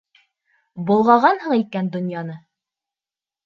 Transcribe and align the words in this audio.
Болғағанһың 0.87 1.55
икән 1.59 1.93
донъяны. 1.99 2.41